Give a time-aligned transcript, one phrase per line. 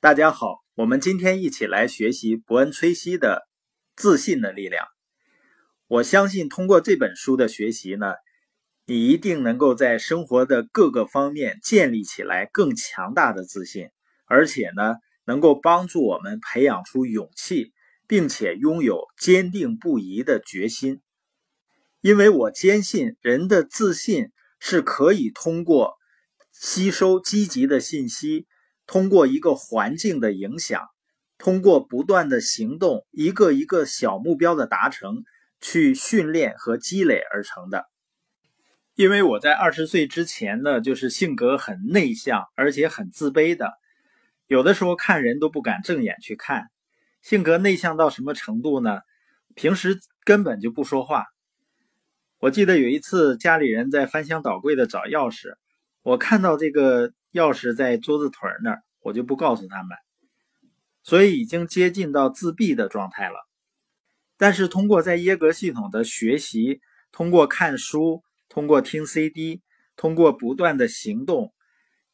[0.00, 3.48] 大家好，我们今天一起来学习伯恩·崔西的
[4.00, 4.84] 《自信的力量》。
[5.88, 8.14] 我相信通过这本书的学习呢，
[8.86, 13.88] 你一定能够在生活的各个方面建立起来更强大的自信，
[14.26, 14.94] 而且呢，
[15.24, 17.72] 能够帮助我们培养出勇气，
[18.06, 21.00] 并且拥有坚定不移的决心。
[22.02, 24.28] 因为我坚信，人的自信
[24.60, 25.96] 是可以通过
[26.52, 28.46] 吸收积极的信息。
[28.88, 30.88] 通过一个环境的影响，
[31.36, 35.24] 通过不断的行动，一个一个小目标的达成，
[35.60, 37.84] 去训练和积累而成的。
[38.94, 43.74] 因为我在二十岁之前呢，就是性格很内向，而且很自卑的，
[44.46, 46.68] 有的时候看人都不敢正眼去看。
[47.20, 49.00] 性格内向到什么程度呢？
[49.54, 51.26] 平时根本就不说话。
[52.38, 55.56] 我记得有一次家里人在翻箱倒柜的找钥匙，
[56.02, 57.12] 我看到这个。
[57.32, 59.96] 钥匙在桌子腿那儿，我就不告诉他们，
[61.02, 63.46] 所以已经接近到自闭的状态了。
[64.36, 66.80] 但是通过在耶格系统的学习，
[67.10, 69.62] 通过看书，通过听 CD，
[69.96, 71.52] 通过不断的行动，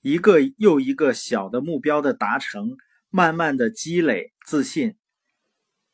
[0.00, 2.76] 一个又一个小的目标的达成，
[3.10, 4.96] 慢慢的积累自信。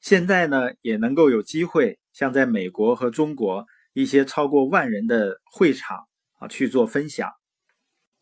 [0.01, 6.07] 现在呢，也能够有机会像在美国和中国一些超过万人的会场
[6.39, 7.33] 啊去做分享。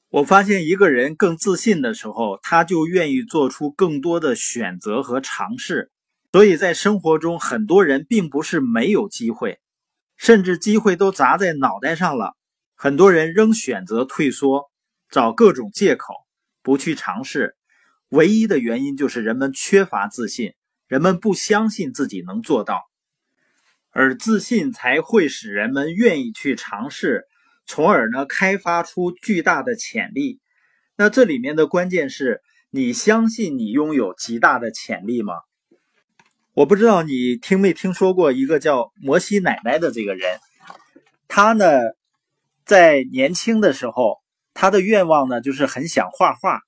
[0.08, 5.90] 我发现一个人更自信的时候，他就愿意做出更多的选择和尝试。
[6.32, 9.58] 所以在生活中，很多人并不是没有机会，
[10.16, 12.36] 甚至机会都砸在脑袋上了，
[12.74, 14.70] 很多人仍选择退缩，
[15.08, 16.12] 找各种借口
[16.62, 17.56] 不去尝试。
[18.10, 20.52] 唯一的原因就是人们缺乏自信，
[20.86, 22.82] 人们不相信自己能做到，
[23.90, 27.24] 而自信才会使人们愿意去尝试。
[27.66, 30.40] 从而呢，开发出巨大的潜力。
[30.96, 35.34] 那这里面的关键是你相信你拥有极大的潜力吗？
[36.54, 40.38] 我不知道你听没听说过一个叫摩西奶奶的这个人。
[41.28, 41.66] 他呢，
[42.64, 44.22] 在年轻的时候，
[44.54, 46.60] 他的愿望呢就是很想画画。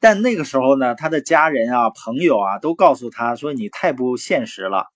[0.00, 4.86] 但那个时候呢，他的家人啊、朋友啊都告诉他说：“你太不现实了。”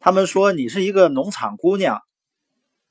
[0.00, 2.00] 他们说：“你是一个农场姑娘。”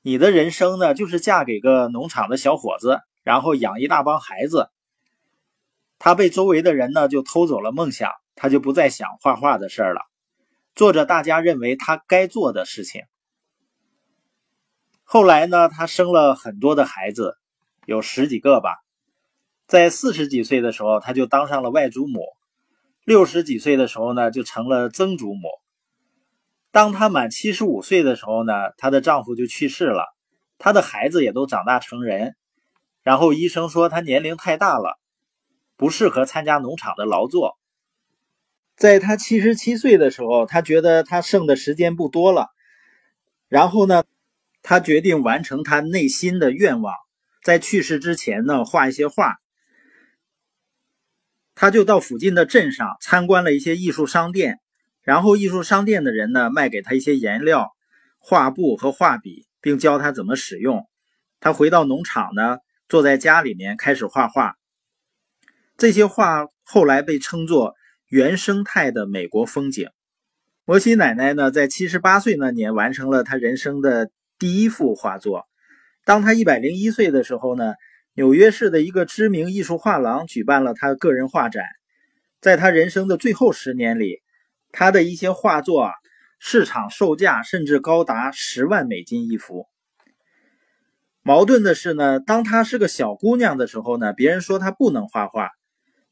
[0.04, 4.68] 你的人生呢，就是嫁给个农场的小伙子，然后养一大帮孩子。
[6.00, 10.00] 他被周围的人呢就偷走了梦想，他就不再想画画的事儿了，
[10.74, 13.02] 做着大家认为他该做的事情。
[15.04, 17.36] 后来呢，他生了很多的孩子，
[17.86, 18.74] 有十几个吧。
[19.68, 22.22] 在四十几岁的时候，他就当上了外祖母；
[23.04, 25.48] 六十几岁的时候呢，就成了曾祖母。
[26.72, 30.06] 当她满七十五岁的时候呢，她的丈夫就去世了，
[30.58, 32.34] 她的孩子也都长大成人。
[33.02, 34.98] 然后医生说她年龄太大了，
[35.76, 37.58] 不适合参加农场的劳作。
[38.74, 42.48] 在她七十七岁的时候，她觉得她剩的时间不多了。
[43.48, 44.04] 然后呢，
[44.62, 46.94] 她决定完成她内心的愿望，
[47.42, 49.36] 在去世之前呢，画一些画。
[51.54, 54.58] 她就到附近的镇上参观了一些艺术商店。
[55.02, 57.72] 然后艺术商店的人呢，卖给他一些颜料、
[58.20, 60.86] 画布和画笔，并教他怎么使用。
[61.40, 62.58] 他回到农场呢，
[62.88, 64.54] 坐在家里面开始画画。
[65.76, 67.74] 这些画后来被称作
[68.06, 69.88] 原生态的美国风景。
[70.64, 74.08] 摩西奶奶呢，在七十八岁那年完成了她人生的
[74.38, 75.48] 第一幅画作。
[76.04, 77.74] 当她一百零一岁的时候呢，
[78.14, 81.64] 纽约市的一个知名艺术画廊举办了她个人画展。
[82.40, 84.22] 在他人生的最后十年里。
[84.72, 85.92] 他的一些画作啊，
[86.38, 89.66] 市场售价甚至高达十万美金一幅。
[91.22, 95.50] 矛盾的是呢，当她是个小姑娘的时候呢，别人说她不能画画，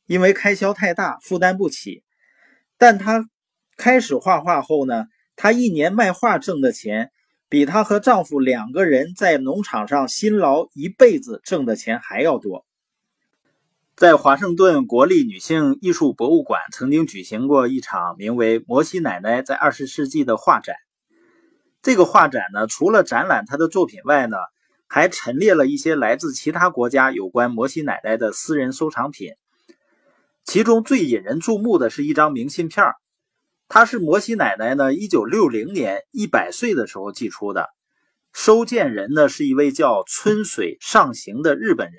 [0.07, 2.05] 因为开销太大，负担不起。
[2.79, 3.29] 但她
[3.77, 7.11] 开始画画后呢，她一年卖画挣的钱，
[7.49, 12.65] 比她和丈夫两个人在农场上辛劳一辈子挣的钱还要多。
[14.01, 20.75] 在华盛顿国立女性艺术博物馆曾经举行过一场名为《摩西奶奶在二十世纪》的画展。
[21.83, 24.39] 这个画展呢，除了展览她的作品外呢，
[24.89, 29.35] 还陈列了一些来自其他国家有关摩西奶奶的私人收藏品。
[30.45, 32.95] 其中最引人注目的是一张明信片
[33.69, 37.69] 它是摩西奶奶呢1960年一百岁的时候寄出的，
[38.33, 41.97] 收件人呢是一位叫春水上行的日本人。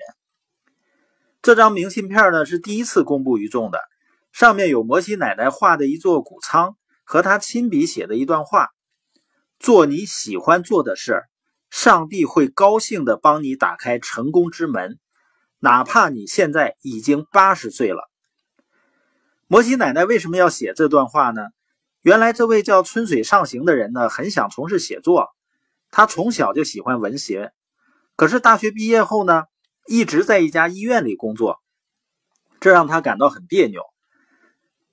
[1.42, 3.80] 这张明信片呢是第一次公布于众的，
[4.30, 8.68] 上面有摩西奶奶画的一座谷仓和她亲笔写的一段话
[9.58, 11.24] ：“做你喜欢做的事，
[11.68, 15.00] 上帝会高兴地帮你打开成功之门，
[15.58, 18.08] 哪怕你现在已经八十岁了。”
[19.48, 21.48] 摩西奶奶为什么要写这段话呢？
[22.02, 25.30] 原来这位叫春水上行的人呢，很想从事写作。
[25.90, 27.52] 他从小就喜欢文学，
[28.14, 29.44] 可是大学毕业后呢，
[29.86, 31.60] 一直在一家医院里工作，
[32.60, 33.82] 这让他感到很别扭。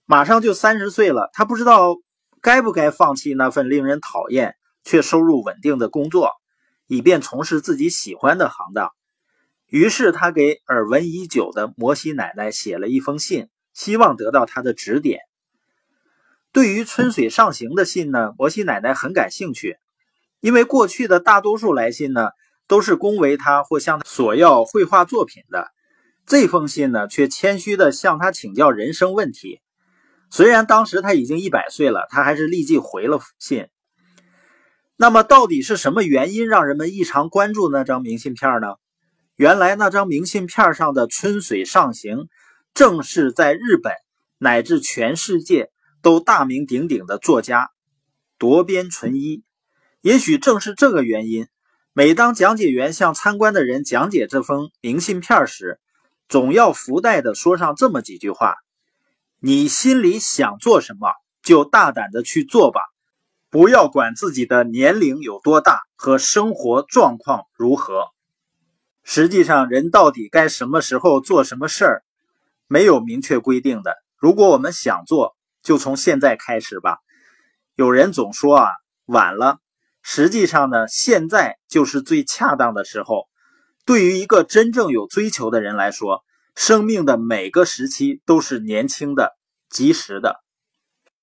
[0.05, 1.95] 马上就三十岁了，他不知道
[2.41, 6.31] 该不该放弃那份令人讨厌却收入稳定的工作，
[6.87, 8.91] 以便从事自己喜欢的行当。
[9.67, 13.47] 于是他给耳闻已久的摩西奶奶写了一封信。
[13.71, 15.21] 希望得到他的指点。
[16.51, 19.77] 对于春水上行的信呢，摩西奶奶很感兴趣，
[20.41, 22.31] 因为过去的大多数来信呢，
[22.69, 25.67] 都是恭维他或向他索要绘画作品的。
[26.25, 29.59] 这封信呢，却谦虚地向他请教人生问题。
[30.29, 33.67] 虽然当时他已经一百岁了，他还是立即回了信。
[34.95, 38.75] 那么，到底是什么原因让人们异常关注那张明信片呢？
[39.35, 42.29] 原来，那张明信片上的春水上行。
[42.75, 43.91] 正是在日本
[44.37, 45.71] 乃至全世界
[46.03, 47.71] 都大名鼎鼎的作家
[48.37, 49.43] 夺边纯一，
[50.01, 51.47] 也许正是这个原因，
[51.99, 55.81] 每当讲解员向参观的人讲解这封明信片时，
[56.29, 58.55] 总要附带的说上这么几句话
[59.41, 61.11] ：“你心里想做什么，
[61.43, 62.79] 就大胆的去做吧，
[63.49, 68.05] 不要管自己的年龄有多大和生活状况如何。
[69.03, 72.03] 实际上，人到底该什么时候做什么事儿？”
[72.67, 73.97] 没有明确规定的。
[74.15, 76.99] 如果我们想做，就从现在开始吧。
[77.75, 78.71] 有人总说啊，
[79.03, 79.57] 晚了。
[80.01, 83.29] 实际上呢，现在就是最恰当的时候。
[83.85, 86.23] 对于一个真正有追求的人来说，
[86.55, 89.37] 生命的每个时期都是年轻的、
[89.69, 90.43] 及时的。